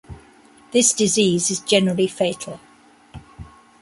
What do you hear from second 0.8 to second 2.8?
disease is generally fatal.